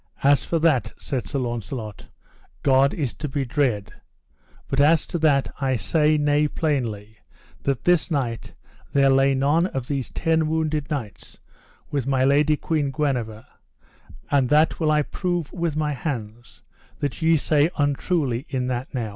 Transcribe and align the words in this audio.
As 0.23 0.43
for 0.43 0.57
that, 0.57 0.93
said 0.97 1.27
Sir 1.27 1.37
Launcelot, 1.37 2.07
God 2.63 2.91
is 2.91 3.13
to 3.13 3.27
be 3.29 3.45
dread; 3.45 3.93
but 4.67 4.81
as 4.81 5.05
to 5.05 5.19
that 5.19 5.53
I 5.61 5.75
say 5.75 6.17
nay 6.17 6.47
plainly, 6.47 7.19
that 7.61 7.83
this 7.83 8.09
night 8.09 8.55
there 8.93 9.11
lay 9.11 9.35
none 9.35 9.67
of 9.67 9.85
these 9.87 10.09
ten 10.09 10.47
wounded 10.47 10.89
knights 10.89 11.39
with 11.91 12.07
my 12.07 12.25
lady 12.25 12.57
Queen 12.57 12.89
Guenever, 12.89 13.45
and 14.31 14.49
that 14.49 14.79
will 14.79 14.89
I 14.89 15.03
prove 15.03 15.53
with 15.53 15.75
my 15.75 15.93
hands, 15.93 16.63
that 16.97 17.21
ye 17.21 17.37
say 17.37 17.69
untruly 17.77 18.47
in 18.49 18.65
that 18.69 18.91
now. 18.95 19.09